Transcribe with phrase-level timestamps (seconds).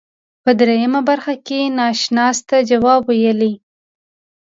[0.43, 3.53] په دریمه برخه کې ناشناس ته جواب ویلی.